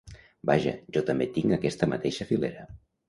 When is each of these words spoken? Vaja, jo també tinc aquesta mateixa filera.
Vaja, 0.49 0.71
jo 0.97 1.03
també 1.09 1.27
tinc 1.35 1.53
aquesta 1.59 1.89
mateixa 1.93 2.29
filera. 2.31 2.65